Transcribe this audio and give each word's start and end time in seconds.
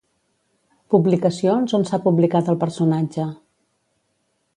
Publicacions 0.93 1.75
on 1.79 1.85
s'ha 1.89 1.99
publicat 2.07 2.49
el 2.53 2.57
personatge. 2.65 3.27